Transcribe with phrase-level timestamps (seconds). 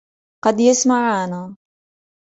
[0.45, 1.55] قد يسمعانا.